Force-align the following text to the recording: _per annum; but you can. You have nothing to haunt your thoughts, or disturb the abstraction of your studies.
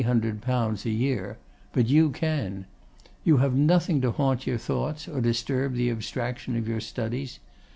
_per 0.03 0.09
annum; 0.09 1.35
but 1.73 1.85
you 1.85 2.09
can. 2.09 2.65
You 3.23 3.37
have 3.37 3.53
nothing 3.53 4.01
to 4.01 4.09
haunt 4.09 4.47
your 4.47 4.57
thoughts, 4.57 5.07
or 5.07 5.21
disturb 5.21 5.75
the 5.75 5.91
abstraction 5.91 6.57
of 6.57 6.67
your 6.67 6.79
studies. 6.81 7.39